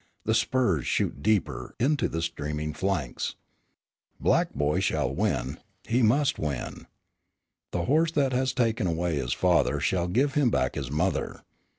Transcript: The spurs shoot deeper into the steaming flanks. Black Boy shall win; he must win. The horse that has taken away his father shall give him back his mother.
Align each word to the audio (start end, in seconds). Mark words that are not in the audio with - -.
The 0.25 0.33
spurs 0.33 0.87
shoot 0.87 1.21
deeper 1.21 1.75
into 1.79 2.07
the 2.09 2.23
steaming 2.23 2.73
flanks. 2.73 3.35
Black 4.19 4.51
Boy 4.55 4.79
shall 4.79 5.13
win; 5.13 5.59
he 5.87 6.01
must 6.01 6.39
win. 6.39 6.87
The 7.69 7.85
horse 7.85 8.11
that 8.13 8.33
has 8.33 8.51
taken 8.51 8.87
away 8.87 9.17
his 9.17 9.33
father 9.33 9.79
shall 9.79 10.07
give 10.07 10.33
him 10.33 10.49
back 10.49 10.73
his 10.73 10.89
mother. 10.89 11.43